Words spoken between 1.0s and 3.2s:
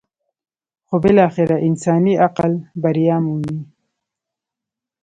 بالاخره انساني عقل برۍ